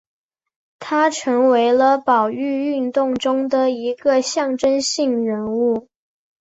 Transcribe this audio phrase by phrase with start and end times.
[0.79, 5.87] 他成为了保育运动中的一个象征性人物。